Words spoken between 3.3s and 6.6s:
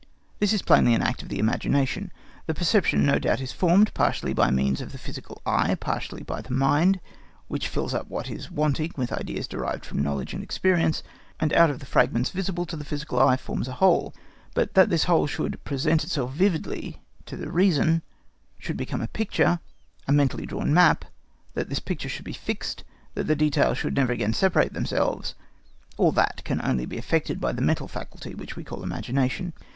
is formed partly by means of the physical eye, partly by the